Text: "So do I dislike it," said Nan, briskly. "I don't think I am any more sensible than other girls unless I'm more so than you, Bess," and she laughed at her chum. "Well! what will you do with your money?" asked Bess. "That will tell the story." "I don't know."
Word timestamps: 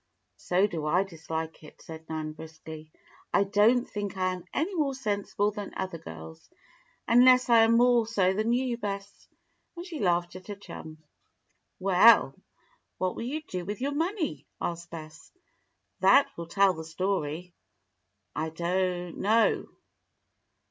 "So 0.37 0.65
do 0.65 0.87
I 0.87 1.03
dislike 1.03 1.63
it," 1.63 1.79
said 1.79 2.09
Nan, 2.09 2.31
briskly. 2.31 2.91
"I 3.31 3.43
don't 3.43 3.87
think 3.87 4.17
I 4.17 4.33
am 4.33 4.45
any 4.51 4.73
more 4.73 4.95
sensible 4.95 5.51
than 5.51 5.75
other 5.77 5.99
girls 5.99 6.49
unless 7.07 7.49
I'm 7.51 7.77
more 7.77 8.07
so 8.07 8.33
than 8.33 8.51
you, 8.51 8.77
Bess," 8.79 9.27
and 9.77 9.85
she 9.85 9.99
laughed 9.99 10.35
at 10.35 10.47
her 10.47 10.55
chum. 10.55 11.03
"Well! 11.77 12.33
what 12.97 13.15
will 13.15 13.25
you 13.27 13.43
do 13.43 13.63
with 13.63 13.79
your 13.79 13.93
money?" 13.93 14.47
asked 14.59 14.89
Bess. 14.89 15.31
"That 15.99 16.35
will 16.35 16.47
tell 16.47 16.73
the 16.73 16.83
story." 16.83 17.53
"I 18.35 18.49
don't 18.49 19.17
know." 19.19 19.67